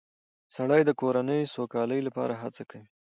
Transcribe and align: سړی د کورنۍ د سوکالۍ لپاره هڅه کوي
سړی 0.55 0.81
د 0.85 0.91
کورنۍ 1.01 1.41
د 1.47 1.51
سوکالۍ 1.55 1.99
لپاره 2.07 2.33
هڅه 2.41 2.63
کوي 2.69 2.87